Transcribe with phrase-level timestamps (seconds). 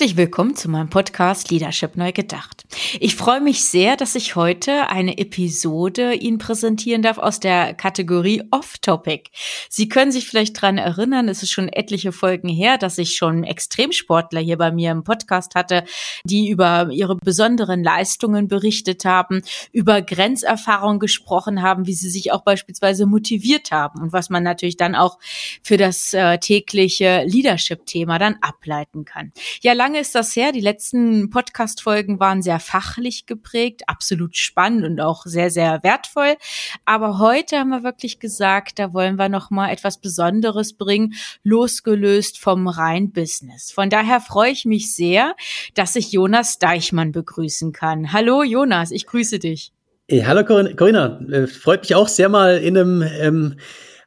[0.00, 2.64] Herzlich willkommen zu meinem Podcast Leadership Neu Gedacht.
[2.98, 8.42] Ich freue mich sehr, dass ich heute eine Episode Ihnen präsentieren darf aus der Kategorie
[8.50, 9.30] Off-Topic.
[9.68, 13.44] Sie können sich vielleicht dran erinnern, es ist schon etliche Folgen her, dass ich schon
[13.44, 15.84] Extremsportler hier bei mir im Podcast hatte,
[16.24, 19.42] die über ihre besonderen Leistungen berichtet haben,
[19.72, 24.76] über Grenzerfahrung gesprochen haben, wie sie sich auch beispielsweise motiviert haben und was man natürlich
[24.76, 25.18] dann auch
[25.62, 29.32] für das äh, tägliche Leadership-Thema dann ableiten kann.
[29.60, 30.52] Ja, lange ist das her.
[30.52, 36.36] Die letzten Podcast-Folgen waren sehr fachlich geprägt, absolut spannend und auch sehr, sehr wertvoll.
[36.84, 42.38] Aber heute haben wir wirklich gesagt, da wollen wir noch mal etwas Besonderes bringen, losgelöst
[42.38, 43.72] vom rein Business.
[43.72, 45.34] Von daher freue ich mich sehr,
[45.74, 48.12] dass ich Jonas Deichmann begrüßen kann.
[48.12, 49.72] Hallo Jonas, ich grüße dich.
[50.08, 53.56] Hey, hallo Corinna, äh, freut mich auch sehr mal in einem ähm,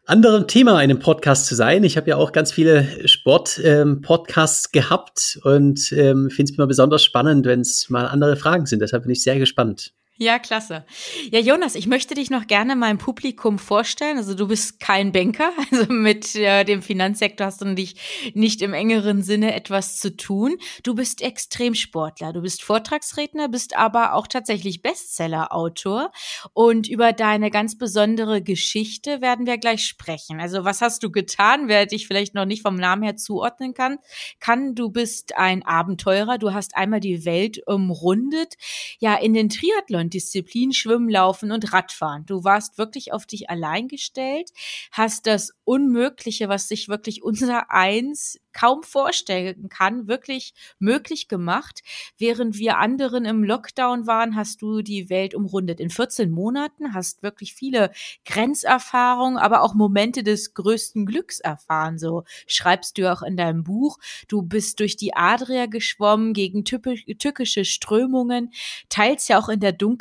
[0.06, 1.84] anderem Thema in einem Podcast zu sein.
[1.84, 7.04] Ich habe ja auch ganz viele Sport-Podcasts ähm, gehabt und ähm, finde es immer besonders
[7.04, 8.82] spannend, wenn es mal andere Fragen sind.
[8.82, 9.94] Deshalb bin ich sehr gespannt.
[10.24, 10.86] Ja, klasse.
[11.32, 14.16] Ja, Jonas, ich möchte dich noch gerne meinem Publikum vorstellen.
[14.16, 18.74] Also du bist kein Banker, also mit äh, dem Finanzsektor hast du dich nicht im
[18.74, 20.56] engeren Sinne etwas zu tun.
[20.84, 26.10] Du bist Extremsportler, du bist Vortragsredner, bist aber auch tatsächlich Bestseller-Autor.
[26.54, 30.40] Und über deine ganz besondere Geschichte werden wir gleich sprechen.
[30.40, 33.98] Also was hast du getan, wer dich vielleicht noch nicht vom Namen her zuordnen kann?
[34.40, 38.54] Kann, du bist ein Abenteurer, du hast einmal die Welt umrundet,
[39.00, 42.26] ja, in den Triathlon Disziplin Schwimmen, Laufen und Radfahren.
[42.26, 44.52] Du warst wirklich auf dich allein gestellt,
[44.92, 51.82] hast das Unmögliche, was sich wirklich unser Eins kaum vorstellen kann, wirklich möglich gemacht.
[52.18, 55.80] Während wir anderen im Lockdown waren, hast du die Welt umrundet.
[55.80, 57.92] In 14 Monaten hast wirklich viele
[58.26, 61.98] Grenzerfahrungen, aber auch Momente des größten Glücks erfahren.
[61.98, 63.98] So schreibst du auch in deinem Buch.
[64.28, 68.54] Du bist durch die Adria geschwommen gegen tückische Strömungen,
[68.88, 69.93] teils ja auch in der Dunkelheit,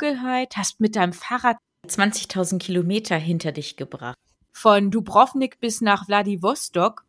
[0.55, 4.17] hast mit deinem Fahrrad 20.000 Kilometer hinter dich gebracht.
[4.53, 7.03] Von Dubrovnik bis nach Vladivostok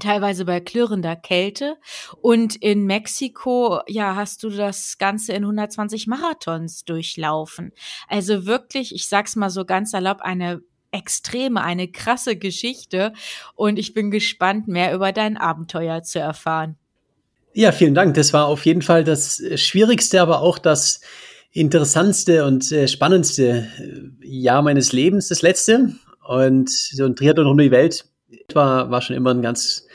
[0.00, 1.76] teilweise bei klirrender Kälte.
[2.20, 7.72] Und in Mexiko, ja, hast du das Ganze in 120 Marathons durchlaufen.
[8.08, 13.12] Also wirklich, ich sag's mal so ganz salopp, eine extreme, eine krasse Geschichte.
[13.54, 16.76] Und ich bin gespannt, mehr über dein Abenteuer zu erfahren.
[17.52, 18.14] Ja, vielen Dank.
[18.14, 21.00] Das war auf jeden Fall das Schwierigste, aber auch das
[21.52, 25.94] interessantste und äh, spannendste äh, Jahr meines Lebens, das letzte.
[26.26, 28.04] Und so ein Triathlon um die Welt
[28.54, 29.86] war, war schon immer ein ganz,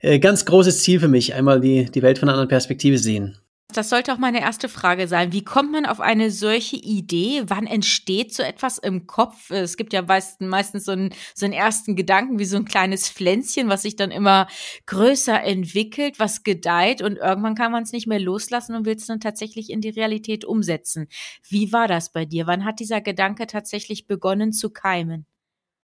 [0.00, 3.38] äh, ganz großes Ziel für mich, einmal die, die Welt von einer anderen Perspektive sehen.
[3.72, 5.32] Das sollte auch meine erste Frage sein.
[5.32, 7.42] Wie kommt man auf eine solche Idee?
[7.46, 9.50] Wann entsteht so etwas im Kopf?
[9.50, 13.68] Es gibt ja meistens so einen, so einen ersten Gedanken, wie so ein kleines Pflänzchen,
[13.68, 14.46] was sich dann immer
[14.86, 19.06] größer entwickelt, was gedeiht und irgendwann kann man es nicht mehr loslassen und will es
[19.06, 21.08] dann tatsächlich in die Realität umsetzen.
[21.48, 22.46] Wie war das bei dir?
[22.46, 25.26] Wann hat dieser Gedanke tatsächlich begonnen zu keimen?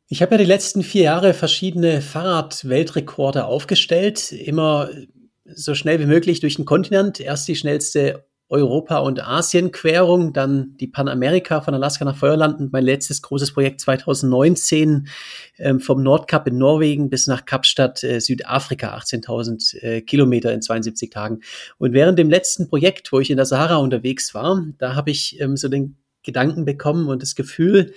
[0.08, 4.88] Ich habe ja die letzten vier Jahre verschiedene Fahrrad-Weltrekorde aufgestellt, immer
[5.54, 7.20] so schnell wie möglich durch den Kontinent.
[7.20, 12.84] Erst die schnellste Europa- und Asien-Querung, dann die Panamerika von Alaska nach Feuerland und mein
[12.84, 15.08] letztes großes Projekt 2019
[15.58, 21.10] ähm, vom Nordkap in Norwegen bis nach Kapstadt, äh, Südafrika, 18.000 äh, Kilometer in 72
[21.10, 21.40] Tagen.
[21.78, 25.40] Und während dem letzten Projekt, wo ich in der Sahara unterwegs war, da habe ich
[25.40, 27.94] ähm, so den Gedanken bekommen und das Gefühl,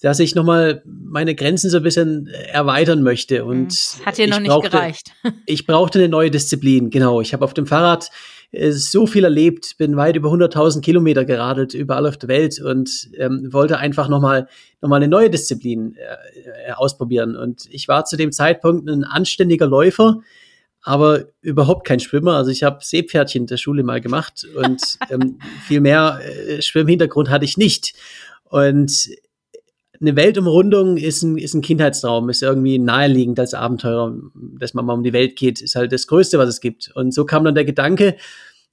[0.00, 3.44] dass ich nochmal meine Grenzen so ein bisschen erweitern möchte.
[3.44, 4.06] Und hm.
[4.06, 5.12] hat dir noch nicht brauchte, gereicht.
[5.46, 7.20] ich brauchte eine neue Disziplin, genau.
[7.20, 8.10] Ich habe auf dem Fahrrad
[8.52, 13.10] äh, so viel erlebt, bin weit über 100.000 Kilometer geradelt, überall auf der Welt und
[13.16, 14.48] ähm, wollte einfach nochmal
[14.80, 17.36] noch mal eine neue Disziplin äh, ausprobieren.
[17.36, 20.20] Und ich war zu dem Zeitpunkt ein anständiger Läufer,
[20.82, 22.36] aber überhaupt kein Schwimmer.
[22.36, 24.80] Also ich habe Seepferdchen der Schule mal gemacht und
[25.10, 27.94] ähm, viel mehr äh, Schwimmhintergrund hatte ich nicht.
[28.44, 29.10] Und
[30.00, 34.16] eine Weltumrundung ist ein, ist ein Kindheitstraum, ist irgendwie naheliegend als Abenteurer,
[34.58, 36.90] dass man mal um die Welt geht, ist halt das Größte, was es gibt.
[36.94, 38.16] Und so kam dann der Gedanke,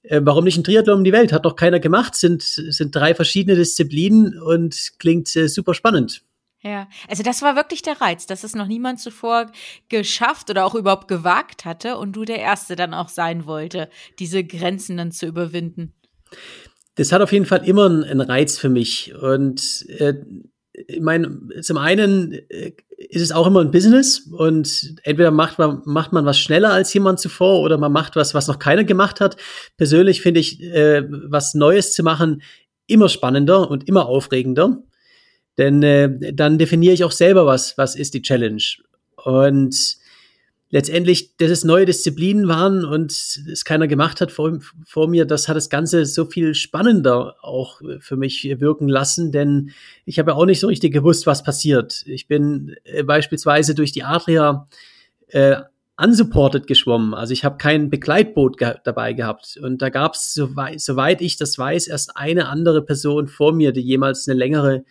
[0.02, 1.32] äh, warum nicht ein Triathlon um die Welt?
[1.32, 6.22] Hat doch keiner gemacht, sind, sind drei verschiedene Disziplinen und klingt äh, super spannend.
[6.60, 9.46] Ja, also das war wirklich der Reiz, dass es noch niemand zuvor
[9.88, 13.88] geschafft oder auch überhaupt gewagt hatte und du der Erste dann auch sein wollte,
[14.18, 15.94] diese Grenzen dann zu überwinden.
[16.96, 20.14] Das hat auf jeden Fall immer einen Reiz für mich und äh,
[20.72, 25.82] ich meine, zum einen äh, ist es auch immer ein Business und entweder macht man,
[25.84, 29.20] macht man was schneller als jemand zuvor oder man macht was, was noch keiner gemacht
[29.20, 29.36] hat.
[29.76, 32.42] Persönlich finde ich, äh, was Neues zu machen
[32.88, 34.82] immer spannender und immer aufregender.
[35.58, 38.62] Denn äh, dann definiere ich auch selber, was, was ist die Challenge.
[39.16, 39.98] Und
[40.70, 45.48] letztendlich, dass es neue Disziplinen waren und es keiner gemacht hat vor, vor mir, das
[45.48, 49.70] hat das Ganze so viel spannender auch für mich wirken lassen, denn
[50.04, 52.04] ich habe ja auch nicht so richtig gewusst, was passiert.
[52.06, 54.68] Ich bin äh, beispielsweise durch die Adria
[55.28, 55.56] äh,
[56.00, 57.12] unsupported geschwommen.
[57.12, 59.58] Also ich habe kein Begleitboot ge dabei gehabt.
[59.60, 63.72] Und da gab es, soweit, soweit ich das weiß, erst eine andere Person vor mir,
[63.72, 64.84] die jemals eine längere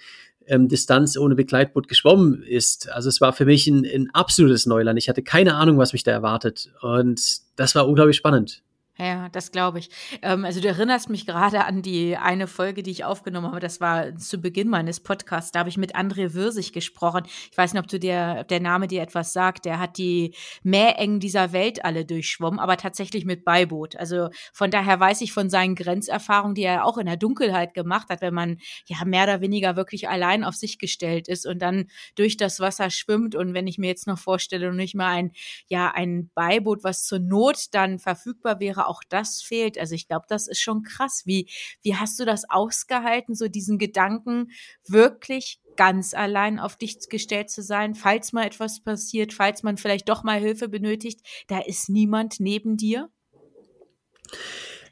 [0.47, 2.89] ähm, Distanz ohne Begleitboot geschwommen ist.
[2.89, 4.97] Also es war für mich ein, ein absolutes Neuland.
[4.97, 6.71] Ich hatte keine Ahnung, was mich da erwartet.
[6.81, 7.21] Und
[7.55, 8.63] das war unglaublich spannend.
[8.99, 9.89] Ja, das glaube ich.
[10.23, 13.59] Ähm, also du erinnerst mich gerade an die eine Folge, die ich aufgenommen habe.
[13.59, 15.51] Das war zu Beginn meines Podcasts.
[15.51, 17.23] Da habe ich mit André Würsig gesprochen.
[17.51, 19.65] Ich weiß nicht, ob du der, der Name dir etwas sagt.
[19.65, 20.33] Der hat die
[20.63, 23.95] Meerengen dieser Welt alle durchschwommen, aber tatsächlich mit Beiboot.
[23.95, 28.09] Also von daher weiß ich von seinen Grenzerfahrungen, die er auch in der Dunkelheit gemacht
[28.09, 28.57] hat, wenn man
[28.87, 31.85] ja mehr oder weniger wirklich allein auf sich gestellt ist und dann
[32.15, 33.35] durch das Wasser schwimmt.
[33.35, 35.33] Und wenn ich mir jetzt noch vorstelle, nicht mal ein,
[35.67, 39.77] ja, ein Beiboot, was zur Not dann verfügbar wäre, auch das fehlt.
[39.77, 41.23] Also ich glaube, das ist schon krass.
[41.25, 41.49] Wie,
[41.81, 44.51] wie hast du das ausgehalten, so diesen Gedanken
[44.87, 50.09] wirklich ganz allein auf dich gestellt zu sein, falls mal etwas passiert, falls man vielleicht
[50.09, 53.09] doch mal Hilfe benötigt, da ist niemand neben dir?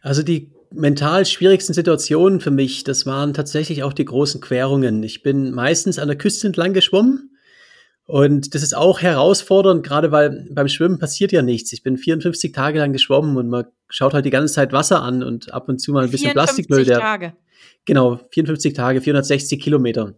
[0.01, 5.01] Also die mental schwierigsten Situationen für mich, das waren tatsächlich auch die großen Querungen.
[5.03, 7.34] Ich bin meistens an der Küste entlang geschwommen
[8.07, 11.73] und das ist auch herausfordernd, gerade weil beim Schwimmen passiert ja nichts.
[11.73, 15.23] Ich bin 54 Tage lang geschwommen und man schaut halt die ganze Zeit Wasser an
[15.23, 16.85] und ab und zu mal ein bisschen Plastikmüll.
[16.85, 17.33] 54 Tage.
[17.85, 20.13] Genau, 54 Tage, 460 Kilometer.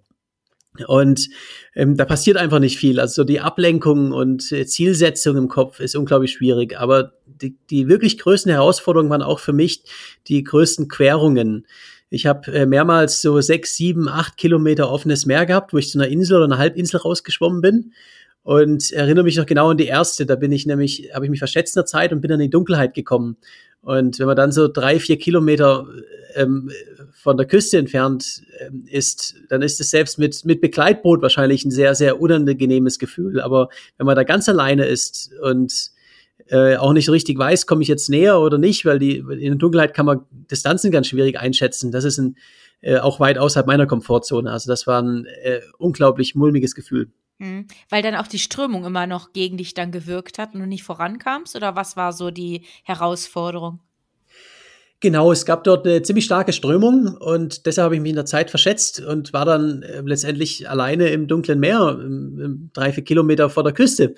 [0.85, 1.29] Und
[1.75, 2.99] ähm, da passiert einfach nicht viel.
[2.99, 6.77] Also die Ablenkung und äh, Zielsetzung im Kopf ist unglaublich schwierig.
[6.77, 9.83] Aber die, die wirklich größten Herausforderungen waren auch für mich
[10.27, 11.65] die größten Querungen.
[12.09, 15.99] Ich habe äh, mehrmals so sechs, sieben, acht Kilometer offenes Meer gehabt, wo ich zu
[15.99, 17.93] einer Insel oder einer Halbinsel rausgeschwommen bin.
[18.43, 20.25] Und erinnere mich noch genau an die erste.
[20.25, 22.45] Da bin ich nämlich, habe ich mich verschätzt in der Zeit und bin dann in
[22.45, 23.35] die Dunkelheit gekommen.
[23.81, 25.85] Und wenn man dann so drei, vier Kilometer
[26.35, 26.71] ähm,
[27.13, 31.71] von der Küste entfernt ähm, ist, dann ist es selbst mit, mit Begleitboot wahrscheinlich ein
[31.71, 33.41] sehr, sehr unangenehmes Gefühl.
[33.41, 35.91] Aber wenn man da ganz alleine ist und
[36.49, 39.55] äh, auch nicht richtig weiß, komme ich jetzt näher oder nicht, weil die in der
[39.55, 41.91] Dunkelheit kann man Distanzen ganz schwierig einschätzen.
[41.91, 42.37] Das ist ein,
[42.81, 44.51] äh, auch weit außerhalb meiner Komfortzone.
[44.51, 47.11] Also das war ein äh, unglaublich mulmiges Gefühl.
[47.39, 47.67] Mhm.
[47.89, 50.83] Weil dann auch die Strömung immer noch gegen dich dann gewirkt hat und du nicht
[50.83, 51.55] vorankamst?
[51.55, 53.79] Oder was war so die Herausforderung?
[54.99, 58.25] Genau, es gab dort eine ziemlich starke Strömung und deshalb habe ich mich in der
[58.25, 61.99] Zeit verschätzt und war dann äh, letztendlich alleine im dunklen Meer,
[62.73, 64.15] drei, vier Kilometer vor der Küste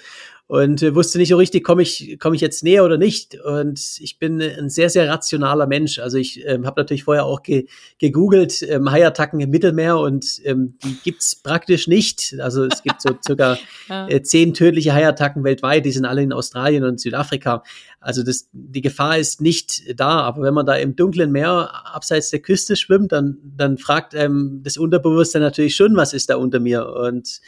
[0.49, 3.39] und äh, wusste nicht so richtig, komme ich, komme ich jetzt näher oder nicht.
[3.39, 5.99] Und ich bin ein sehr, sehr rationaler Mensch.
[5.99, 7.67] Also ich ähm, habe natürlich vorher auch ge
[7.99, 12.35] gegoogelt, ähm, Haiattacken im Mittelmeer und ähm, die gibt's praktisch nicht.
[12.39, 13.59] Also es gibt so circa
[14.07, 17.61] äh, zehn tödliche Haiattacken weltweit, die sind alle in Australien und Südafrika.
[17.99, 22.31] Also das, die Gefahr ist nicht da, aber wenn man da im dunklen Meer abseits
[22.31, 26.59] der Küste schwimmt, dann, dann fragt ähm, das Unterbewusstsein natürlich schon, was ist da unter
[26.59, 26.89] mir.
[26.89, 27.39] Und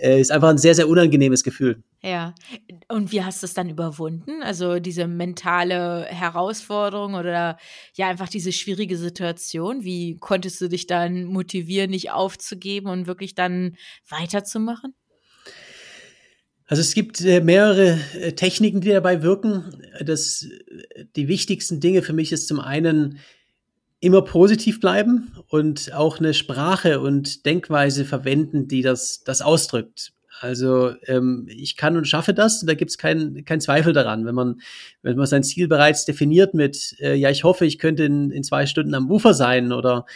[0.00, 1.82] äh, ist einfach ein sehr, sehr unangenehmes Gefühl.
[2.02, 2.34] Ja.
[2.88, 4.42] Und wie hast du es dann überwunden?
[4.42, 7.58] Also diese mentale Herausforderung oder
[7.94, 9.84] ja einfach diese schwierige Situation?
[9.84, 13.76] Wie konntest du dich dann motivieren, nicht aufzugeben und wirklich dann
[14.08, 14.94] weiterzumachen?
[16.66, 19.82] Also es gibt äh, mehrere äh, Techniken, die dabei wirken.
[20.04, 20.46] Das,
[21.16, 23.18] die wichtigsten Dinge für mich ist zum einen
[24.00, 30.12] immer positiv bleiben und auch eine Sprache und Denkweise verwenden, die das, das ausdrückt.
[30.40, 34.24] Also ähm, ich kann und schaffe das, und da gibt es keinen kein Zweifel daran.
[34.24, 34.60] Wenn man,
[35.02, 38.44] wenn man sein Ziel bereits definiert mit, äh, ja, ich hoffe, ich könnte in, in
[38.44, 40.06] zwei Stunden am Ufer sein oder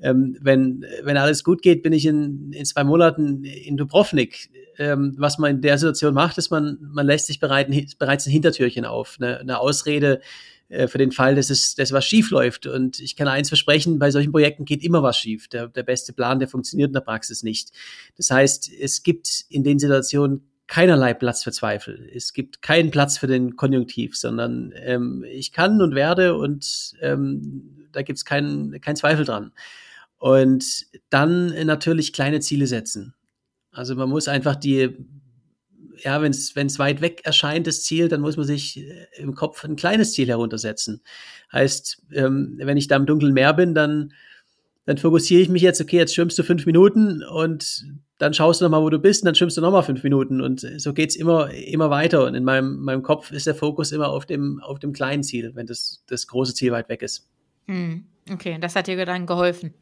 [0.00, 4.50] ähm, wenn, wenn alles gut geht, bin ich in, in zwei Monaten in Dubrovnik.
[4.78, 8.32] Ähm, was man in der Situation macht, ist, man, man lässt sich bereit, bereits ein
[8.32, 10.20] Hintertürchen auf, eine, eine Ausrede,
[10.72, 12.66] äh, für den Fall, dass es, dass was schief läuft.
[12.66, 15.48] Und ich kann eins versprechen, bei solchen Projekten geht immer was schief.
[15.48, 17.72] Der, der beste Plan, der funktioniert in der Praxis nicht.
[18.16, 22.08] Das heißt, es gibt in den Situationen keinerlei Platz für Zweifel.
[22.14, 27.86] Es gibt keinen Platz für den Konjunktiv, sondern ähm, ich kann und werde und ähm,
[27.92, 29.52] da gibt es keinen kein Zweifel dran.
[30.16, 33.14] Und dann natürlich kleine Ziele setzen.
[33.72, 34.96] Also man muss einfach die,
[36.04, 39.64] ja, wenn es weit weg erscheint, das Ziel, dann muss man sich äh, im Kopf
[39.64, 41.02] ein kleines Ziel heruntersetzen.
[41.52, 44.12] Heißt, ähm, wenn ich da im dunklen Meer bin, dann,
[44.86, 47.86] dann fokussiere ich mich jetzt, okay, jetzt schwimmst du fünf Minuten und
[48.18, 50.40] dann schaust du nochmal, wo du bist, und dann schwimmst du nochmal fünf Minuten.
[50.40, 52.24] Und so geht's immer, immer weiter.
[52.24, 55.52] Und in meinem, meinem Kopf ist der Fokus immer auf dem, auf dem kleinen Ziel,
[55.54, 57.28] wenn das, das große Ziel weit weg ist.
[57.66, 59.74] Hm, okay, das hat dir dann geholfen.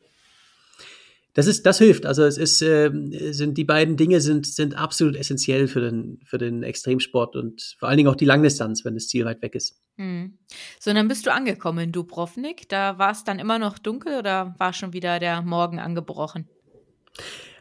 [1.35, 2.07] Das ist, das hilft.
[2.07, 2.91] Also es ist, äh,
[3.31, 7.89] sind die beiden Dinge sind, sind absolut essentiell für den, für den Extremsport und vor
[7.89, 9.81] allen Dingen auch die Langdistanz, wenn das Ziel weit weg ist.
[9.97, 10.39] Hm.
[10.79, 12.69] So, und dann bist du angekommen in Dubrovnik.
[12.69, 16.49] Da war es dann immer noch dunkel oder war schon wieder der Morgen angebrochen?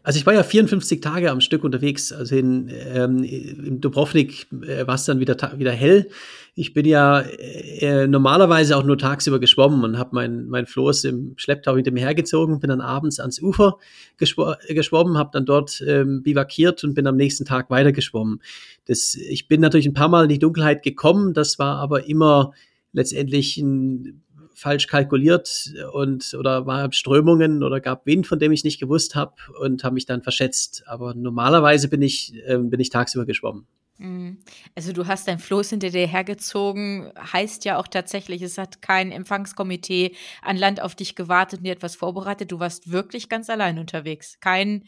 [0.03, 2.11] Also ich war ja 54 Tage am Stück unterwegs.
[2.11, 6.09] Also in, ähm, in Dubrovnik äh, war es dann wieder, wieder hell.
[6.55, 11.33] Ich bin ja äh, normalerweise auch nur tagsüber geschwommen und habe mein, mein Floß im
[11.37, 13.77] Schlepptau hinter mir hergezogen, bin dann abends ans Ufer
[14.17, 18.41] geschw geschwommen, habe dann dort ähm, bivakiert und bin am nächsten Tag weitergeschwommen.
[18.85, 22.51] Das, ich bin natürlich ein paar Mal in die Dunkelheit gekommen, das war aber immer
[22.91, 24.23] letztendlich ein
[24.59, 29.33] falsch kalkuliert und oder war Strömungen oder gab Wind, von dem ich nicht gewusst habe
[29.59, 30.83] und habe mich dann verschätzt.
[30.85, 33.65] Aber normalerweise bin ich, äh, bin ich tagsüber geschwommen.
[33.99, 34.37] Mhm.
[34.75, 39.11] Also du hast dein Floß hinter dir hergezogen, heißt ja auch tatsächlich, es hat kein
[39.11, 42.51] Empfangskomitee an Land auf dich gewartet und dir etwas vorbereitet.
[42.51, 44.39] Du warst wirklich ganz allein unterwegs.
[44.39, 44.85] Kein,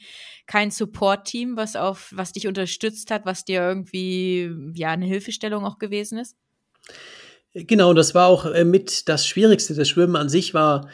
[0.47, 5.77] kein Support-Team, was auf, was dich unterstützt hat, was dir irgendwie ja eine Hilfestellung auch
[5.77, 6.37] gewesen ist?
[7.53, 9.74] Genau, das war auch äh, mit das Schwierigste.
[9.74, 10.88] Das Schwimmen an sich war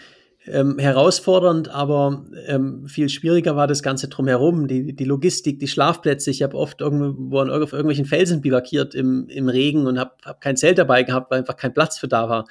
[0.48, 6.32] ähm, herausfordernd, aber ähm, viel schwieriger war das Ganze drumherum, die, die Logistik, die Schlafplätze.
[6.32, 10.42] Ich habe oft irgendwo an, auf irgendwelchen Felsen bivakiert im, im Regen und habe hab
[10.42, 12.48] kein Zelt dabei gehabt, weil einfach kein Platz für da war.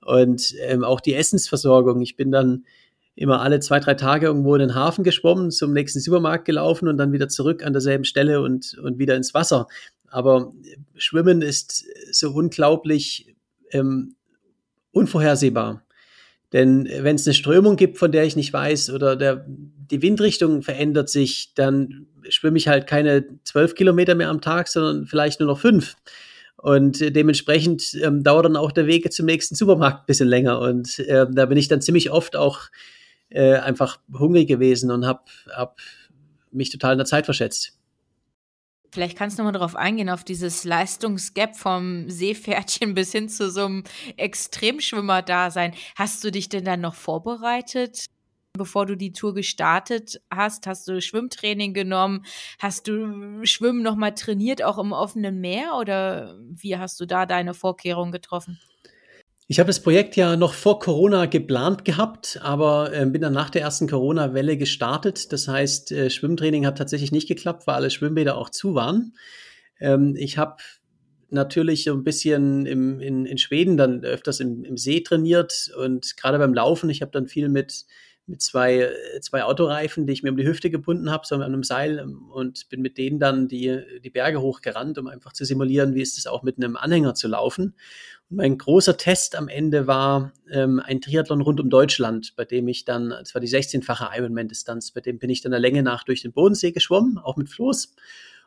[0.00, 2.00] Und ähm, auch die Essensversorgung.
[2.00, 2.64] Ich bin dann
[3.14, 6.96] immer alle zwei, drei Tage irgendwo in den Hafen geschwommen, zum nächsten Supermarkt gelaufen und
[6.96, 9.66] dann wieder zurück an derselben Stelle und, und wieder ins Wasser.
[10.08, 10.52] Aber
[10.96, 13.29] Schwimmen ist so unglaublich
[13.72, 14.14] ähm,
[14.92, 15.84] unvorhersehbar.
[16.52, 20.62] Denn wenn es eine Strömung gibt, von der ich nicht weiß, oder der, die Windrichtung
[20.62, 25.48] verändert sich, dann schwimme ich halt keine zwölf Kilometer mehr am Tag, sondern vielleicht nur
[25.48, 25.96] noch fünf.
[26.56, 30.60] Und dementsprechend ähm, dauert dann auch der Weg zum nächsten Supermarkt ein bisschen länger.
[30.60, 32.68] Und äh, da bin ich dann ziemlich oft auch
[33.30, 35.22] äh, einfach hungrig gewesen und habe
[35.54, 35.78] hab
[36.50, 37.79] mich total in der Zeit verschätzt.
[38.92, 43.66] Vielleicht kannst du mal darauf eingehen, auf dieses Leistungsgap vom Seepferdchen bis hin zu so
[43.66, 43.84] einem
[44.16, 45.74] Extremschwimmer-Dasein.
[45.96, 48.06] Hast du dich denn dann noch vorbereitet?
[48.52, 52.24] Bevor du die Tour gestartet hast, hast du Schwimmtraining genommen?
[52.58, 55.76] Hast du Schwimmen nochmal trainiert, auch im offenen Meer?
[55.78, 58.58] Oder wie hast du da deine Vorkehrungen getroffen?
[59.50, 63.50] Ich habe das Projekt ja noch vor Corona geplant gehabt, aber äh, bin dann nach
[63.50, 65.32] der ersten Corona-Welle gestartet.
[65.32, 69.16] Das heißt, äh, Schwimmtraining hat tatsächlich nicht geklappt, weil alle Schwimmbäder auch zu waren.
[69.80, 70.58] Ähm, ich habe
[71.30, 76.16] natürlich so ein bisschen im, in, in Schweden dann öfters im, im See trainiert und
[76.16, 77.86] gerade beim Laufen, ich habe dann viel mit
[78.30, 81.64] mit zwei, zwei Autoreifen, die ich mir um die Hüfte gebunden habe, so an einem
[81.64, 85.94] Seil ähm, und bin mit denen dann die, die Berge hochgerannt, um einfach zu simulieren,
[85.94, 87.74] wie ist es auch mit einem Anhänger zu laufen.
[88.30, 92.68] Und mein großer Test am Ende war ähm, ein Triathlon rund um Deutschland, bei dem
[92.68, 96.04] ich dann, es war die 16-fache Ironman-Distanz, bei dem bin ich dann der Länge nach
[96.04, 97.94] durch den Bodensee geschwommen, auch mit Floß.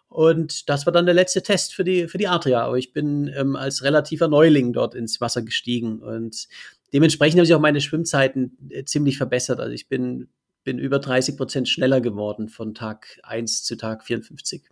[0.07, 2.63] Und das war dann der letzte Test für die, für die Adria.
[2.63, 6.03] Aber ich bin ähm, als relativer Neuling dort ins Wasser gestiegen.
[6.03, 6.47] Und
[6.93, 9.59] dementsprechend habe ich auch meine Schwimmzeiten äh, ziemlich verbessert.
[9.59, 10.29] Also ich bin,
[10.63, 14.63] bin über 30 Prozent schneller geworden von Tag 1 zu Tag 54.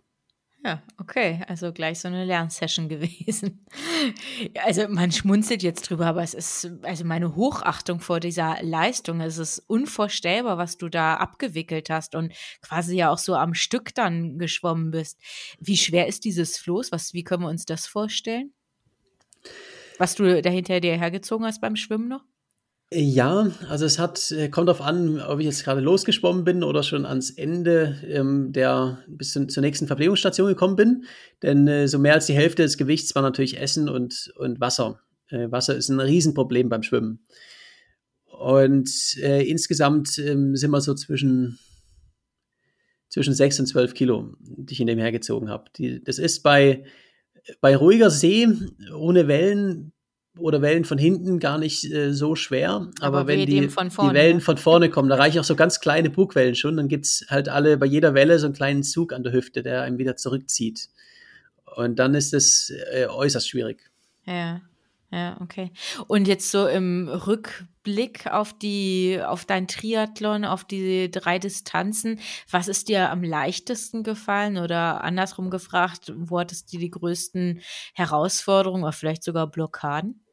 [0.64, 3.66] Ja, okay, also gleich so eine Lernsession gewesen.
[4.64, 9.20] Also man schmunzelt jetzt drüber, aber es ist also meine Hochachtung vor dieser Leistung.
[9.20, 13.92] Es ist unvorstellbar, was du da abgewickelt hast und quasi ja auch so am Stück
[13.94, 15.18] dann geschwommen bist.
[15.58, 16.92] Wie schwer ist dieses Floß?
[16.92, 18.52] Was, wie können wir uns das vorstellen?
[20.02, 22.24] Was du dahinter dir hergezogen hast beim Schwimmen noch?
[22.92, 26.82] Ja, also es hat, äh, kommt darauf an, ob ich jetzt gerade losgeschwommen bin oder
[26.82, 31.04] schon ans Ende ähm, der bis zur nächsten Verpflegungsstation gekommen bin.
[31.44, 34.98] Denn äh, so mehr als die Hälfte des Gewichts war natürlich Essen und, und Wasser.
[35.28, 37.24] Äh, Wasser ist ein Riesenproblem beim Schwimmen.
[38.24, 38.90] Und
[39.22, 41.60] äh, insgesamt ähm, sind wir so zwischen,
[43.08, 45.70] zwischen 6 und 12 Kilo, die ich in dem hergezogen habe.
[46.04, 46.82] Das ist bei,
[47.60, 48.48] bei ruhiger See,
[48.94, 49.92] ohne Wellen,
[50.38, 52.88] oder Wellen von hinten gar nicht äh, so schwer.
[53.00, 55.80] Aber, aber wenn die, vorne, die Wellen von vorne kommen, da reichen auch so ganz
[55.80, 59.22] kleine Bugwellen schon, dann gibt's halt alle bei jeder Welle so einen kleinen Zug an
[59.22, 60.88] der Hüfte, der einen wieder zurückzieht.
[61.76, 63.90] Und dann ist es äh, äußerst schwierig.
[64.24, 64.62] Ja.
[65.10, 65.70] Ja, okay.
[66.06, 67.06] Und jetzt so im
[67.82, 72.18] Rückblick auf die, auf dein Triathlon, auf die drei Distanzen,
[72.50, 77.60] was ist dir am leichtesten gefallen oder andersrum gefragt, wo hattest du die größten
[77.94, 80.24] Herausforderungen oder vielleicht sogar Blockaden?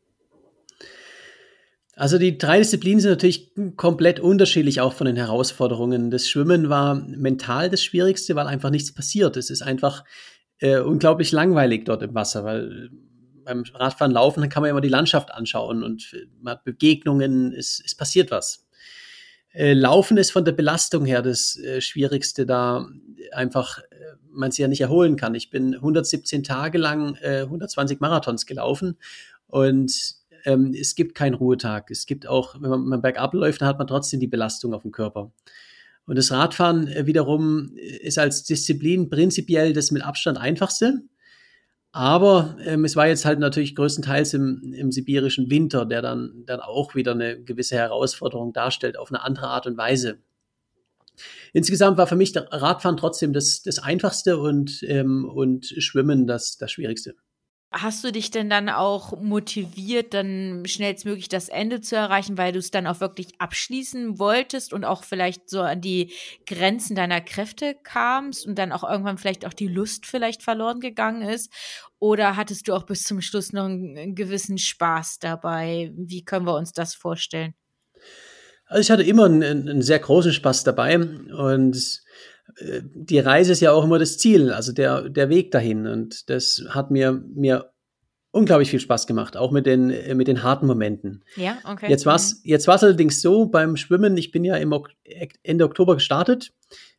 [1.95, 6.11] Also die drei Disziplinen sind natürlich komplett unterschiedlich auch von den Herausforderungen.
[6.11, 9.35] Das Schwimmen war mental das Schwierigste, weil einfach nichts passiert.
[9.35, 10.05] Es ist einfach
[10.59, 12.89] äh, unglaublich langweilig dort im Wasser, weil
[13.49, 17.81] beim Radfahren laufen, dann kann man immer die Landschaft anschauen und man hat Begegnungen, es,
[17.83, 18.67] es passiert was.
[19.51, 22.87] Äh, laufen ist von der Belastung her das äh, Schwierigste, da
[23.31, 23.83] einfach äh,
[24.31, 25.33] man sich ja nicht erholen kann.
[25.33, 28.97] Ich bin 117 Tage lang 120 äh, Marathons gelaufen
[29.47, 29.91] und
[30.45, 31.89] ähm, es gibt keinen Ruhetag.
[31.89, 34.73] Es gibt auch, wenn man, wenn man bergab läuft, dann hat man trotzdem die Belastung
[34.73, 35.31] auf dem Körper.
[36.05, 41.01] Und das Radfahren äh, wiederum ist als Disziplin prinzipiell das mit Abstand einfachste.
[41.91, 46.59] Aber ähm, es war jetzt halt natürlich größtenteils im, im sibirischen Winter, der dann, dann
[46.59, 50.19] auch wieder eine gewisse Herausforderung darstellt, auf eine andere Art und Weise.
[51.51, 56.57] Insgesamt war für mich der Radfahren trotzdem das, das Einfachste und, ähm, und Schwimmen das,
[56.57, 57.15] das Schwierigste.
[57.71, 62.57] Hast du dich denn dann auch motiviert, dann schnellstmöglich das Ende zu erreichen, weil du
[62.57, 66.11] es dann auch wirklich abschließen wolltest und auch vielleicht so an die
[66.47, 71.21] Grenzen deiner Kräfte kamst und dann auch irgendwann vielleicht auch die Lust vielleicht verloren gegangen
[71.21, 71.53] ist?
[71.99, 75.91] Oder hattest du auch bis zum Schluss noch einen, gewissen Spaß dabei?
[75.95, 77.53] Wie können wir uns das vorstellen?
[78.65, 82.01] Also ich hatte immer einen, einen sehr großen Spaß dabei und
[82.93, 85.87] die Reise ist ja auch immer das Ziel, also der, der Weg dahin.
[85.87, 87.71] Und das hat mir, mir
[88.31, 91.23] unglaublich viel Spaß gemacht, auch mit den, äh, mit den harten Momenten.
[91.35, 91.89] Ja, okay.
[91.89, 92.49] Jetzt war es mhm.
[92.49, 94.89] jetzt war's allerdings so beim Schwimmen, ich bin ja im ok
[95.43, 96.51] Ende Oktober gestartet,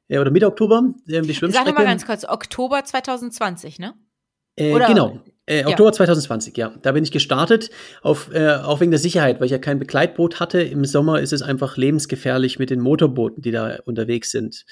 [0.08, 1.70] äh, oder Mitte Oktober, äh, die Schwimmstrecke.
[1.70, 3.94] Sag mal ganz kurz, Oktober 2020, ne?
[4.56, 5.20] Äh, genau.
[5.46, 5.94] Äh, Oktober ja.
[5.94, 6.72] 2020, ja.
[6.82, 7.70] Da bin ich gestartet,
[8.02, 10.62] auf, äh, auch wegen der Sicherheit, weil ich ja kein Begleitboot hatte.
[10.62, 14.64] Im Sommer ist es einfach lebensgefährlich mit den Motorbooten, die da unterwegs sind.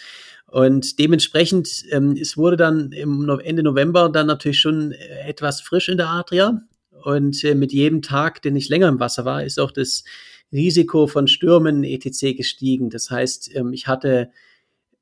[0.50, 5.88] Und dementsprechend, ähm, es wurde dann im Ende November dann natürlich schon äh, etwas frisch
[5.88, 6.62] in der Adria.
[7.04, 10.04] Und äh, mit jedem Tag, den ich länger im Wasser war, ist auch das
[10.50, 12.36] Risiko von Stürmen etc.
[12.36, 12.88] gestiegen.
[12.88, 14.30] Das heißt, ähm, ich hatte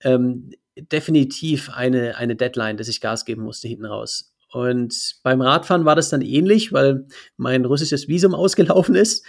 [0.02, 4.34] ähm, definitiv eine, eine Deadline, dass ich Gas geben musste hinten raus.
[4.52, 7.06] Und beim Radfahren war das dann ähnlich, weil
[7.36, 9.24] mein russisches Visum ausgelaufen ist.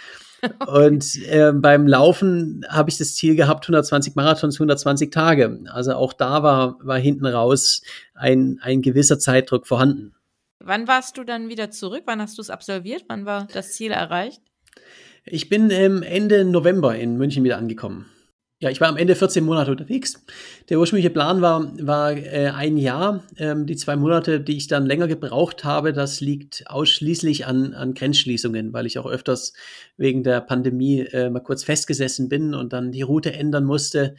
[0.66, 5.60] Und äh, beim Laufen habe ich das Ziel gehabt, 120 Marathons, 120 Tage.
[5.72, 7.82] Also auch da war, war hinten raus
[8.14, 10.14] ein, ein gewisser Zeitdruck vorhanden.
[10.60, 12.02] Wann warst du dann wieder zurück?
[12.06, 13.04] Wann hast du es absolviert?
[13.08, 14.42] Wann war das Ziel erreicht?
[15.24, 18.06] Ich bin ähm, Ende November in München wieder angekommen.
[18.60, 20.20] Ja, ich war am Ende 14 Monate unterwegs.
[20.68, 23.22] Der ursprüngliche Plan war, war äh, ein Jahr.
[23.36, 27.94] Ähm, die zwei Monate, die ich dann länger gebraucht habe, das liegt ausschließlich an, an
[27.94, 29.52] Grenzschließungen, weil ich auch öfters
[29.96, 34.16] wegen der Pandemie äh, mal kurz festgesessen bin und dann die Route ändern musste,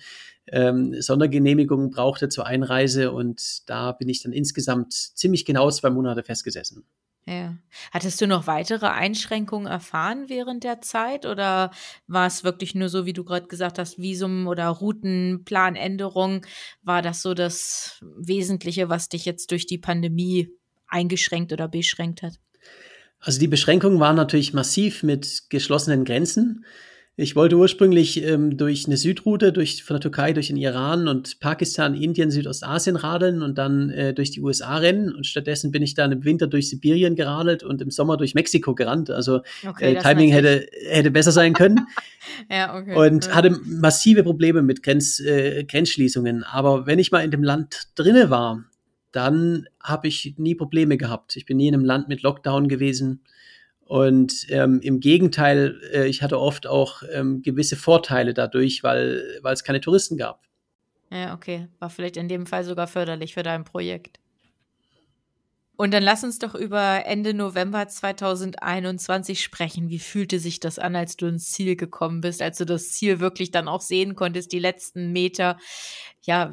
[0.48, 6.24] ähm, Sondergenehmigungen brauchte zur Einreise und da bin ich dann insgesamt ziemlich genau zwei Monate
[6.24, 6.86] festgesessen.
[7.26, 7.58] Ja.
[7.92, 11.70] Hattest du noch weitere Einschränkungen erfahren während der Zeit oder
[12.08, 16.46] war es wirklich nur so, wie du gerade gesagt hast, Visum oder Routenplanänderung?
[16.82, 20.50] War das so das Wesentliche, was dich jetzt durch die Pandemie
[20.88, 22.40] eingeschränkt oder beschränkt hat?
[23.20, 26.66] Also die Beschränkungen waren natürlich massiv mit geschlossenen Grenzen.
[27.22, 31.42] Ich wollte ursprünglich ähm, durch eine Südroute, durch, von der Türkei durch den Iran und
[31.42, 35.14] Pakistan, Indien, Südostasien radeln und dann äh, durch die USA rennen.
[35.14, 38.74] Und stattdessen bin ich dann im Winter durch Sibirien geradelt und im Sommer durch Mexiko
[38.74, 39.10] gerannt.
[39.10, 41.88] Also okay, äh, Timing hätte, hätte besser sein können.
[42.50, 42.96] ja, okay.
[42.96, 43.36] Und ja.
[43.36, 46.46] hatte massive Probleme mit Grenz, äh, Grenzschließungen.
[46.46, 48.64] Aber wenn ich mal in dem Land drinne war,
[49.12, 51.36] dann habe ich nie Probleme gehabt.
[51.36, 53.24] Ich bin nie in einem Land mit Lockdown gewesen.
[53.90, 59.56] Und ähm, im Gegenteil, äh, ich hatte oft auch ähm, gewisse Vorteile dadurch, weil, weil
[59.56, 60.44] es keine Touristen gab.
[61.10, 61.70] Ja, okay.
[61.80, 64.20] War vielleicht in dem Fall sogar förderlich für dein Projekt.
[65.80, 69.88] Und dann lass uns doch über Ende November 2021 sprechen.
[69.88, 73.22] Wie fühlte sich das an, als du ins Ziel gekommen bist, als du das Ziel
[73.22, 75.56] wirklich dann auch sehen konntest, die letzten Meter?
[76.24, 76.52] ja,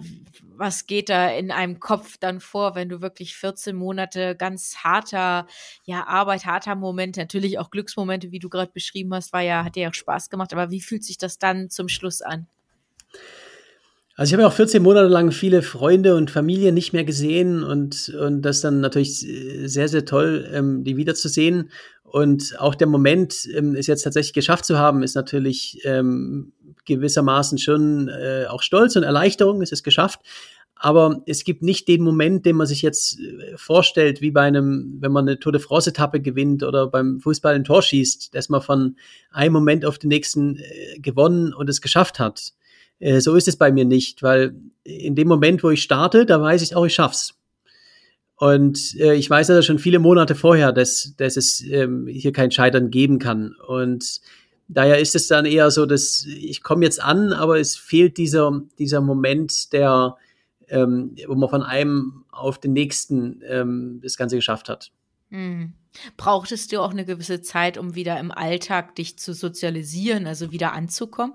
[0.56, 5.48] was geht da in einem Kopf dann vor, wenn du wirklich 14 Monate ganz harter,
[5.84, 9.74] ja, Arbeit, harter Momente, natürlich auch Glücksmomente, wie du gerade beschrieben hast, war ja, hat
[9.74, 12.46] dir auch Spaß gemacht, aber wie fühlt sich das dann zum Schluss an?
[14.18, 17.62] Also ich habe ja auch 14 Monate lang viele Freunde und Familie nicht mehr gesehen
[17.62, 21.70] und, und das dann natürlich sehr, sehr toll, ähm, die wiederzusehen.
[22.02, 26.55] Und auch der Moment, ähm, es jetzt tatsächlich geschafft zu haben, ist natürlich ähm,
[26.87, 30.20] gewissermaßen schon äh, auch Stolz und Erleichterung, es ist geschafft.
[30.79, 34.96] aber es gibt nicht den Moment, den man sich jetzt äh, vorstellt, wie bei einem,
[35.00, 38.62] wenn man eine Tour de France-Etappe gewinnt oder beim Fußball ein Tor schießt, dass man
[38.62, 38.96] von
[39.31, 42.52] einem Moment auf den nächsten äh, gewonnen und es geschafft hat.
[42.98, 44.54] Äh, so ist es bei mir nicht, weil
[44.85, 47.35] in dem Moment, wo ich starte, da weiß ich auch, ich schaff's.
[48.37, 52.50] Und äh, ich weiß ja schon viele Monate vorher, dass, dass es ähm, hier kein
[52.50, 53.54] Scheitern geben kann.
[53.66, 54.20] Und
[54.68, 58.61] daher ist es dann eher so, dass ich komme jetzt an, aber es fehlt dieser,
[58.78, 60.16] dieser Moment, der,
[60.68, 64.92] ähm, wo man von einem auf den nächsten ähm, das Ganze geschafft hat.
[65.30, 65.72] Hm.
[66.18, 70.74] Brauchtest du auch eine gewisse Zeit, um wieder im Alltag dich zu sozialisieren, also wieder
[70.74, 71.32] anzukommen?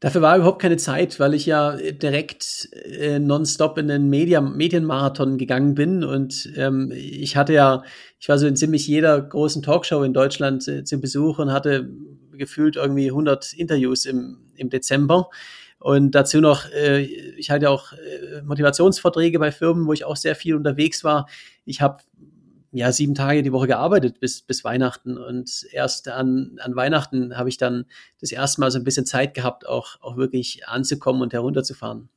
[0.00, 5.38] Dafür war überhaupt keine Zeit, weil ich ja direkt äh, nonstop in den Media Medienmarathon
[5.38, 7.82] gegangen bin und ähm, ich hatte ja,
[8.18, 11.88] ich war so in ziemlich jeder großen Talkshow in Deutschland äh, zu Besuch und hatte
[12.32, 15.30] gefühlt irgendwie 100 Interviews im, im Dezember.
[15.78, 20.34] Und dazu noch, äh, ich hatte auch äh, Motivationsverträge bei Firmen, wo ich auch sehr
[20.34, 21.28] viel unterwegs war.
[21.64, 22.02] Ich habe
[22.70, 27.48] ja sieben Tage die Woche gearbeitet bis, bis Weihnachten und erst an, an Weihnachten habe
[27.48, 27.86] ich dann
[28.20, 32.08] das erste Mal so ein bisschen Zeit gehabt, auch, auch wirklich anzukommen und herunterzufahren.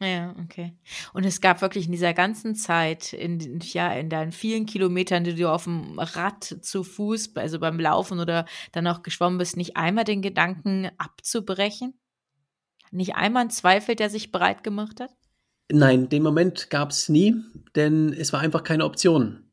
[0.00, 0.72] Ja, okay.
[1.12, 5.34] Und es gab wirklich in dieser ganzen Zeit, in, ja, in deinen vielen Kilometern, die
[5.34, 9.76] du auf dem Rad zu Fuß, also beim Laufen oder dann auch geschwommen bist, nicht
[9.76, 11.94] einmal den Gedanken abzubrechen?
[12.90, 15.10] Nicht einmal ein Zweifel, der sich breit gemacht hat?
[15.70, 17.36] Nein, den Moment gab es nie,
[17.74, 19.44] denn es war einfach keine Option.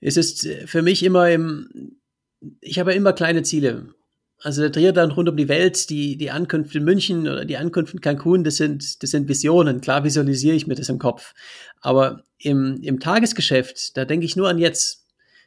[0.00, 1.98] Es ist für mich immer im,
[2.60, 3.94] ich habe immer kleine Ziele.
[4.40, 7.92] Also der Triathlon rund um die Welt, die, die Ankunft in München oder die Ankunft
[7.94, 9.80] in Cancun, das sind, das sind Visionen.
[9.80, 11.34] Klar visualisiere ich mir das im Kopf.
[11.80, 15.04] Aber im, im Tagesgeschäft, da denke ich nur an jetzt.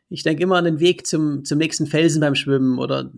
[0.10, 3.10] Ich denke immer an den Weg zum, zum nächsten Felsen beim Schwimmen oder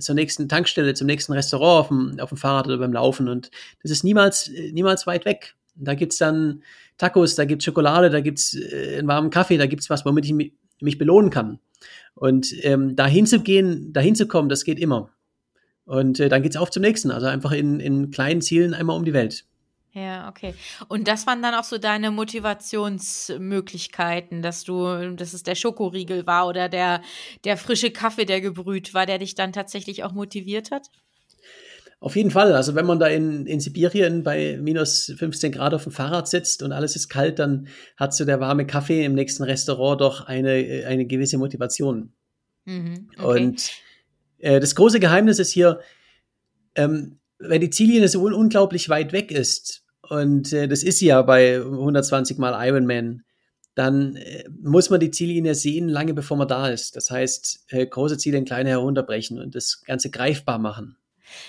[0.00, 3.28] zur nächsten Tankstelle, zum nächsten Restaurant auf dem, auf dem Fahrrad oder beim Laufen.
[3.28, 3.52] Und
[3.84, 5.54] das ist niemals, niemals weit weg.
[5.76, 6.64] Da gibt's dann
[6.98, 10.32] Tacos, da gibt's Schokolade, da gibt's äh, einen warmen Kaffee, da gibt's was, womit ich
[10.32, 11.58] mich, mich belohnen kann.
[12.14, 15.10] Und ähm, dahin zu gehen, dahin zu kommen, das geht immer.
[15.84, 17.10] Und äh, dann geht's auf zum nächsten.
[17.10, 19.44] Also einfach in, in kleinen Zielen einmal um die Welt.
[19.92, 20.54] Ja, okay.
[20.86, 26.46] Und das waren dann auch so deine Motivationsmöglichkeiten, dass du, dass es der Schokoriegel war
[26.46, 27.02] oder der,
[27.44, 30.92] der frische Kaffee, der gebrüht war, der dich dann tatsächlich auch motiviert hat?
[32.00, 32.54] Auf jeden Fall.
[32.54, 36.62] Also wenn man da in, in Sibirien bei minus 15 Grad auf dem Fahrrad sitzt
[36.62, 40.84] und alles ist kalt, dann hat so der warme Kaffee im nächsten Restaurant doch eine,
[40.86, 42.12] eine gewisse Motivation.
[42.64, 43.44] Mhm, okay.
[43.44, 43.70] Und
[44.38, 45.80] äh, das große Geheimnis ist hier,
[46.74, 51.06] ähm, wenn die Ziellinie so un unglaublich weit weg ist, und äh, das ist sie
[51.06, 53.22] ja bei 120 mal Ironman,
[53.74, 56.96] dann äh, muss man die Ziellinie sehen, lange bevor man da ist.
[56.96, 60.96] Das heißt, äh, große Ziele in kleine herunterbrechen und das Ganze greifbar machen.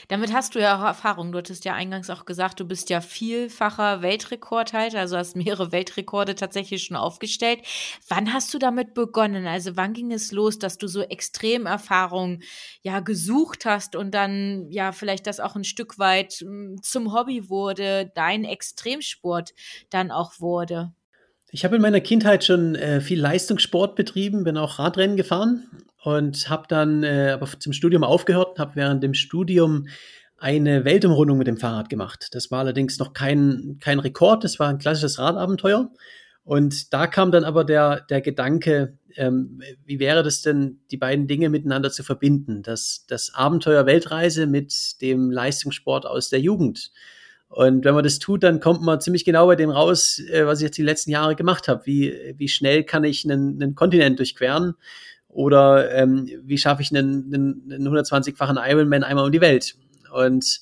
[0.08, 1.32] Damit hast du ja auch Erfahrung.
[1.32, 6.36] Du hattest ja eingangs auch gesagt, du bist ja vielfacher Weltrekordhalter, also hast mehrere Weltrekorde
[6.36, 7.60] tatsächlich schon aufgestellt.
[8.08, 9.48] Wann hast du damit begonnen?
[9.48, 12.42] Also wann ging es los, dass du so Extremerfahrung
[12.82, 17.50] ja gesucht hast und dann ja vielleicht das auch ein Stück weit hm, zum Hobby
[17.50, 19.54] wurde, dein Extremsport
[19.90, 20.94] dann auch wurde?
[21.54, 25.70] Ich habe in meiner Kindheit schon äh, viel Leistungssport betrieben, bin auch Radrennen gefahren
[26.04, 29.88] und habe dann äh, aber zum Studium aufgehört und habe während dem Studium
[30.38, 32.30] eine Weltumrundung mit dem Fahrrad gemacht.
[32.32, 35.92] Das war allerdings noch kein, kein Rekord, das war ein klassisches Radabenteuer.
[36.44, 41.28] Und da kam dann aber der, der Gedanke, ähm, wie wäre das denn, die beiden
[41.28, 42.64] Dinge miteinander zu verbinden?
[42.64, 46.92] Das, das Abenteuer Weltreise mit dem Leistungssport aus der Jugend.
[47.48, 50.60] Und wenn man das tut, dann kommt man ziemlich genau bei dem raus, äh, was
[50.60, 51.86] ich jetzt die letzten Jahre gemacht habe.
[51.86, 54.74] Wie, wie schnell kann ich einen, einen Kontinent durchqueren?
[55.32, 59.76] Oder ähm, wie schaffe ich einen, einen, einen 120-fachen Ironman einmal um die Welt?
[60.12, 60.62] Und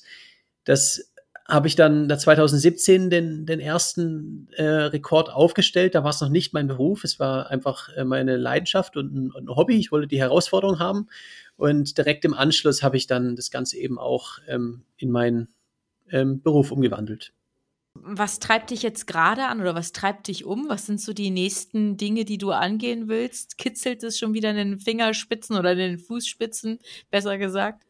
[0.64, 1.10] das
[1.48, 5.96] habe ich dann 2017 den, den ersten äh, Rekord aufgestellt.
[5.96, 9.30] Da war es noch nicht mein Beruf, es war einfach äh, meine Leidenschaft und ein,
[9.32, 9.76] und ein, Hobby.
[9.76, 11.08] Ich wollte die Herausforderung haben.
[11.56, 15.48] Und direkt im Anschluss habe ich dann das Ganze eben auch ähm, in meinen
[16.10, 17.32] ähm, Beruf umgewandelt.
[17.94, 20.68] Was treibt dich jetzt gerade an oder was treibt dich um?
[20.68, 23.58] Was sind so die nächsten Dinge, die du angehen willst?
[23.58, 26.78] Kitzelt es schon wieder in den Fingerspitzen oder in den Fußspitzen,
[27.10, 27.84] besser gesagt?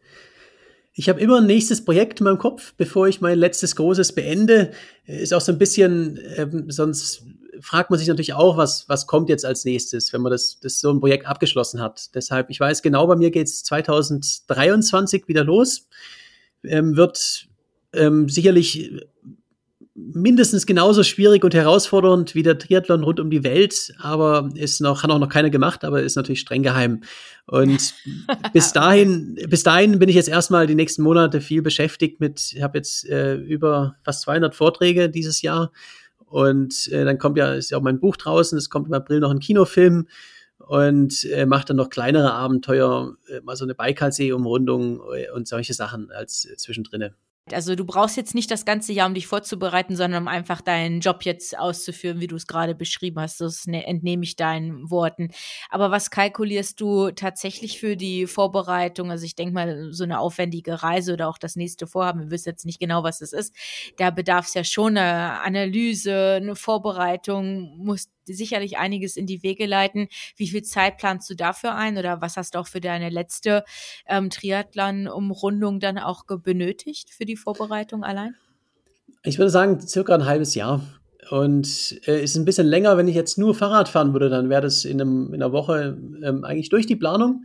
[0.92, 4.72] Ich habe immer ein nächstes Projekt in meinem Kopf, bevor ich mein letztes großes beende.
[5.06, 7.22] Ist auch so ein bisschen, ähm, sonst
[7.60, 10.80] fragt man sich natürlich auch, was, was kommt jetzt als nächstes, wenn man das, das
[10.80, 12.14] so ein Projekt abgeschlossen hat.
[12.14, 15.88] Deshalb, ich weiß genau, bei mir geht es 2023 wieder los.
[16.64, 17.48] Ähm, wird
[17.92, 18.90] ähm, sicherlich
[20.12, 25.02] mindestens genauso schwierig und herausfordernd wie der Triathlon rund um die Welt, aber ist noch,
[25.02, 27.02] hat auch noch keiner gemacht, aber ist natürlich streng geheim.
[27.46, 27.94] Und
[28.52, 32.62] bis dahin, bis dahin bin ich jetzt erstmal die nächsten Monate viel beschäftigt mit, ich
[32.62, 35.72] habe jetzt äh, über fast 200 Vorträge dieses Jahr
[36.26, 39.20] und äh, dann kommt ja, ist ja auch mein Buch draußen, es kommt im April
[39.20, 40.06] noch ein Kinofilm
[40.58, 45.74] und äh, macht dann noch kleinere Abenteuer, äh, mal so eine Baikalsee-Umrundung äh, und solche
[45.74, 47.14] Sachen als äh, zwischendrinne.
[47.53, 51.00] Also du brauchst jetzt nicht das ganze Jahr, um dich vorzubereiten, sondern um einfach deinen
[51.00, 53.40] Job jetzt auszuführen, wie du es gerade beschrieben hast.
[53.40, 55.31] Das ne, entnehme ich deinen Worten.
[55.68, 59.11] Aber was kalkulierst du tatsächlich für die Vorbereitung?
[59.11, 62.50] Also ich denke mal, so eine aufwendige Reise oder auch das nächste Vorhaben, wir wissen
[62.50, 63.55] jetzt nicht genau, was es ist.
[63.96, 69.66] Da bedarf es ja schon eine Analyse, eine Vorbereitung, muss sicherlich einiges in die Wege
[69.66, 70.09] leiten.
[70.37, 73.64] Wie viel Zeit planst du dafür ein oder was hast du auch für deine letzte
[74.06, 78.35] ähm, Triathlon-Umrundung dann auch benötigt für die Vorbereitung allein?
[79.22, 80.83] Ich würde sagen, circa ein halbes Jahr.
[81.30, 84.62] Und äh, ist ein bisschen länger, wenn ich jetzt nur Fahrrad fahren würde, dann wäre
[84.62, 87.44] das in, einem, in einer Woche ähm, eigentlich durch die Planung.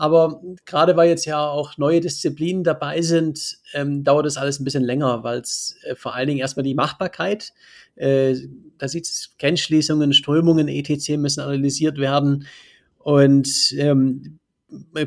[0.00, 4.64] Aber gerade weil jetzt ja auch neue Disziplinen dabei sind, ähm, dauert das alles ein
[4.64, 7.52] bisschen länger, weil es äh, vor allen Dingen erstmal die Machbarkeit,
[7.96, 8.34] äh,
[8.78, 11.18] da sieht es Grenzschließungen, Strömungen, etc.
[11.18, 12.46] müssen analysiert werden.
[12.96, 14.38] Und ähm,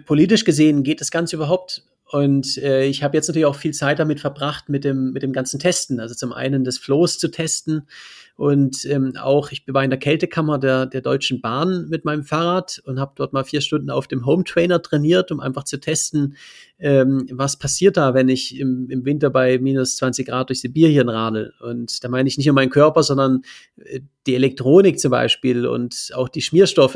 [0.05, 1.83] politisch gesehen geht das Ganze überhaupt.
[2.11, 5.33] Und äh, ich habe jetzt natürlich auch viel Zeit damit verbracht, mit dem, mit dem
[5.33, 5.99] ganzen Testen.
[5.99, 7.87] Also zum einen das Flows zu testen,
[8.35, 12.81] und ähm, auch, ich war in der Kältekammer der, der Deutschen Bahn mit meinem Fahrrad
[12.85, 16.35] und habe dort mal vier Stunden auf dem Home Trainer trainiert, um einfach zu testen,
[16.79, 21.09] ähm, was passiert da, wenn ich im, im Winter bei minus 20 Grad durch Sibirien
[21.09, 21.53] radel.
[21.61, 23.43] Und da meine ich nicht nur meinen Körper, sondern
[23.77, 26.95] äh, die Elektronik zum Beispiel und auch die Schmierstoffe.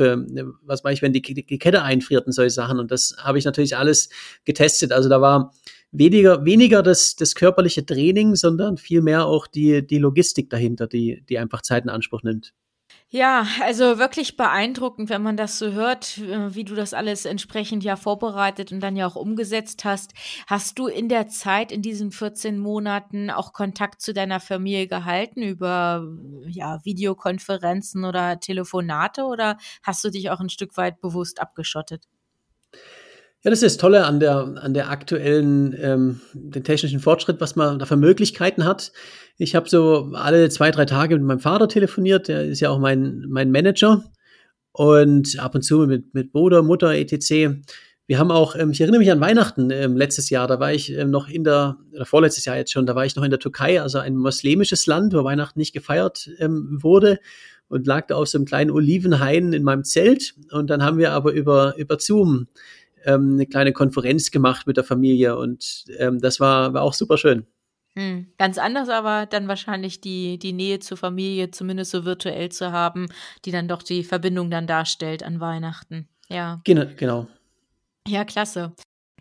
[0.62, 2.80] Was mache ich, wenn die, die Kette einfriert und solche Sachen?
[2.80, 4.08] Und das habe ich natürlich alles
[4.44, 4.90] getestet.
[4.90, 5.52] Also da war
[5.92, 11.38] weniger, weniger das, das körperliche Training, sondern vielmehr auch die, die Logistik dahinter, die, die
[11.38, 12.52] einfach Zeit in Anspruch nimmt.
[13.10, 17.82] Ja, also wirklich beeindruckend, wenn man das so hört, äh, wie du das alles entsprechend
[17.82, 20.12] ja vorbereitet und dann ja auch umgesetzt hast.
[20.46, 25.42] Hast du in der Zeit, in diesen 14 Monaten auch Kontakt zu deiner Familie gehalten
[25.42, 26.06] über
[26.48, 32.04] ja, Videokonferenzen oder Telefonate oder hast du dich auch ein Stück weit bewusst abgeschottet?
[33.44, 37.54] Ja, das ist das Tolle an der, an der aktuellen, ähm, den technischen Fortschritt, was
[37.54, 38.92] man da für Möglichkeiten hat.
[39.36, 42.80] Ich habe so alle zwei, drei Tage mit meinem Vater telefoniert, der ist ja auch
[42.80, 44.04] mein, mein Manager.
[44.72, 47.60] Und ab und zu mit, mit Bruder, Mutter, etc.
[48.08, 50.92] Wir haben auch, ähm, ich erinnere mich an Weihnachten ähm, letztes Jahr, da war ich
[50.92, 53.38] ähm, noch in der, oder vorletztes Jahr jetzt schon, da war ich noch in der
[53.38, 57.20] Türkei, also ein muslimisches Land, wo Weihnachten nicht gefeiert ähm, wurde
[57.68, 60.34] und lag da auf so einem kleinen Olivenhain in meinem Zelt.
[60.50, 62.48] Und dann haben wir aber über, über Zoom
[63.04, 67.16] ähm, eine kleine Konferenz gemacht mit der Familie und ähm, das war, war auch super
[67.16, 67.46] schön.
[67.98, 68.32] Hm.
[68.38, 73.08] Ganz anders aber dann wahrscheinlich die, die Nähe zur Familie, zumindest so virtuell zu haben,
[73.44, 76.08] die dann doch die Verbindung dann darstellt an Weihnachten.
[76.28, 76.60] Ja.
[76.64, 76.86] Genau.
[76.96, 77.26] genau.
[78.06, 78.74] Ja, klasse.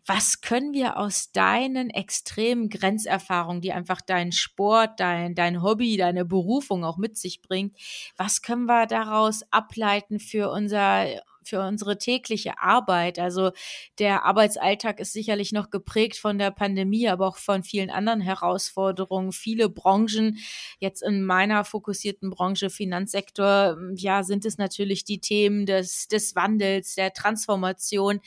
[0.06, 6.24] Was können wir aus deinen extremen Grenzerfahrungen, die einfach dein Sport, dein, dein Hobby, deine
[6.24, 7.76] Berufung auch mit sich bringt,
[8.16, 11.08] was können wir daraus ableiten für unser
[11.48, 13.20] für unsere tägliche Arbeit.
[13.20, 13.52] Also
[14.00, 19.32] der Arbeitsalltag ist sicherlich noch geprägt von der Pandemie, aber auch von vielen anderen Herausforderungen.
[19.32, 20.38] Viele Branchen,
[20.80, 26.96] jetzt in meiner fokussierten Branche Finanzsektor, ja, sind es natürlich die Themen des, des Wandels,
[26.96, 28.20] der Transformation.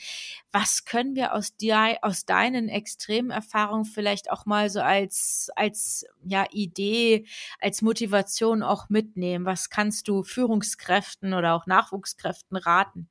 [0.51, 6.05] Was können wir aus, dir, aus deinen extremen Erfahrungen vielleicht auch mal so als, als
[6.25, 7.25] ja, Idee,
[7.59, 9.45] als Motivation auch mitnehmen?
[9.45, 13.10] Was kannst du Führungskräften oder auch Nachwuchskräften raten?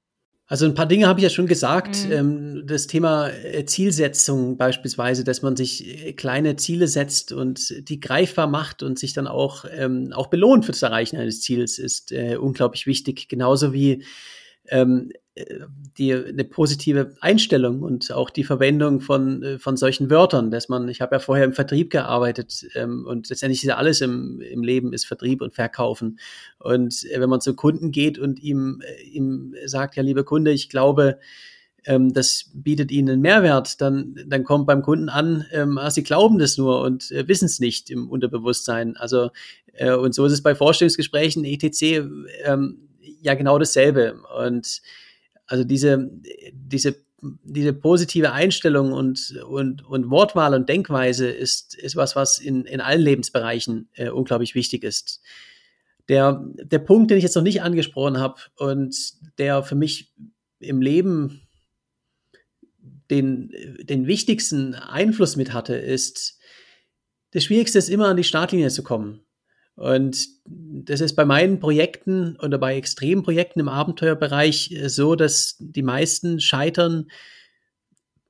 [0.51, 2.07] Also ein paar Dinge habe ich ja schon gesagt.
[2.07, 2.13] Mhm.
[2.13, 8.01] Ähm, das Thema äh, Zielsetzung beispielsweise, dass man sich äh, kleine Ziele setzt und die
[8.01, 12.11] greifbar macht und sich dann auch, ähm, auch belohnt für das Erreichen eines Ziels, ist
[12.11, 13.29] äh, unglaublich wichtig.
[13.29, 14.03] Genauso wie
[14.69, 15.13] ähm,
[15.99, 20.89] die eine positive Einstellung und auch die Verwendung von, äh, von solchen Wörtern, dass man,
[20.89, 24.63] ich habe ja vorher im Vertrieb gearbeitet ähm, und letztendlich ist ja alles im, im
[24.63, 26.19] Leben ist Vertrieb und Verkaufen.
[26.59, 30.53] Und äh, wenn man zu Kunden geht und ihm, äh, ihm sagt, ja, lieber Kunde,
[30.53, 31.19] ich glaube,
[31.87, 36.03] ähm, das bietet ihnen einen Mehrwert, dann, dann kommt beim Kunden an, ähm, ah, sie
[36.03, 38.97] glauben das nur und äh, wissen es nicht im Unterbewusstsein.
[38.97, 39.31] Also,
[39.73, 42.05] äh, und so ist es bei Vorstellungsgesprächen, etc.,
[42.45, 42.90] ähm,
[43.21, 44.21] ja genau dasselbe.
[44.39, 44.83] Und
[45.47, 46.11] also diese,
[46.53, 52.65] diese, diese positive Einstellung und, und, und Wortwahl und Denkweise ist, ist was, was in,
[52.65, 55.21] in allen Lebensbereichen äh, unglaublich wichtig ist.
[56.09, 58.97] Der, der Punkt, den ich jetzt noch nicht angesprochen habe und
[59.39, 60.13] der für mich
[60.59, 61.43] im Leben
[63.11, 66.39] den, den wichtigsten Einfluss mit hatte, ist,
[67.33, 69.21] das Schwierigste ist immer an die Startlinie zu kommen.
[69.81, 75.83] Und das ist bei meinen Projekten oder bei Extremprojekten im Abenteuerbereich äh, so, dass die
[75.83, 77.11] meisten scheitern,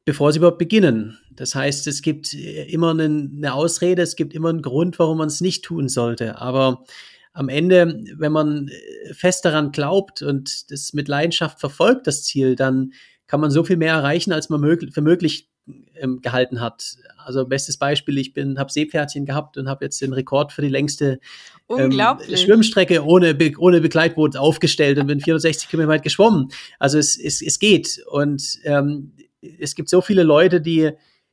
[0.05, 1.19] bevor sie überhaupt beginnen.
[1.33, 5.27] Das heißt, es gibt äh, immer eine Ausrede, es gibt immer einen Grund, warum man
[5.27, 6.41] es nicht tun sollte.
[6.41, 6.85] Aber
[7.33, 12.55] am Ende, wenn man äh, fest daran glaubt und das mit Leidenschaft verfolgt, das Ziel,
[12.55, 12.93] dann
[13.27, 14.61] kann man so viel mehr erreichen, als man
[14.93, 15.50] für möglich
[15.97, 16.97] ähm, gehalten hat.
[17.25, 20.69] Also bestes Beispiel, ich bin, habe Seepferdchen gehabt und habe jetzt den Rekord für die
[20.69, 21.21] längste
[21.69, 21.93] ähm,
[22.35, 26.49] Schwimmstrecke ohne, Be ohne Begleitboot aufgestellt und bin 460 Kilometer weit geschwommen.
[26.79, 28.03] Also es, es, es geht.
[28.11, 29.13] Und ähm,
[29.59, 30.91] es gibt so viele Leute, die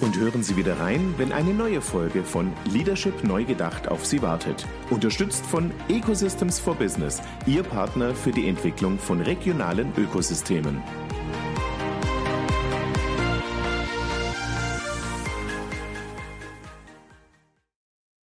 [0.00, 4.20] Und hören Sie wieder rein, wenn eine neue Folge von Leadership neu gedacht auf Sie
[4.20, 4.66] wartet.
[4.90, 10.82] Unterstützt von Ecosystems for Business, Ihr Partner für die Entwicklung von regionalen Ökosystemen.